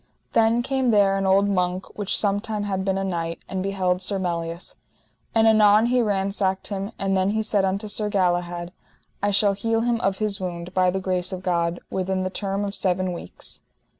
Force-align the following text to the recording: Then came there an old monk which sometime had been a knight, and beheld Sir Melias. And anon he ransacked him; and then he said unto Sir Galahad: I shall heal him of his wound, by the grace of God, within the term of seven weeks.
Then 0.33 0.63
came 0.63 0.89
there 0.89 1.15
an 1.15 1.27
old 1.27 1.47
monk 1.47 1.85
which 1.95 2.17
sometime 2.17 2.63
had 2.63 2.83
been 2.83 2.97
a 2.97 3.03
knight, 3.03 3.37
and 3.47 3.61
beheld 3.61 4.01
Sir 4.01 4.17
Melias. 4.17 4.75
And 5.35 5.47
anon 5.47 5.85
he 5.85 6.01
ransacked 6.01 6.69
him; 6.69 6.91
and 6.97 7.15
then 7.15 7.29
he 7.29 7.43
said 7.43 7.65
unto 7.65 7.87
Sir 7.87 8.09
Galahad: 8.09 8.71
I 9.21 9.29
shall 9.29 9.53
heal 9.53 9.81
him 9.81 10.01
of 10.01 10.17
his 10.17 10.39
wound, 10.39 10.73
by 10.73 10.89
the 10.89 10.99
grace 10.99 11.31
of 11.31 11.43
God, 11.43 11.79
within 11.91 12.23
the 12.23 12.31
term 12.31 12.65
of 12.65 12.73
seven 12.73 13.13
weeks. 13.13 13.61